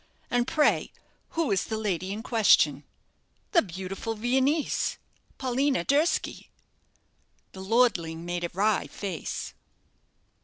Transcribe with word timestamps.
And 0.31 0.47
pray, 0.47 0.91
who 1.37 1.51
is 1.51 1.65
the 1.65 1.77
lady 1.77 2.11
in 2.11 2.23
question?" 2.23 2.85
"The 3.51 3.61
beautiful 3.61 4.15
Viennese, 4.15 4.97
Paulina 5.37 5.83
Durski." 5.83 6.49
The 7.51 7.61
lordling 7.61 8.25
made 8.25 8.43
a 8.43 8.49
wry 8.51 8.87
face. 8.87 9.53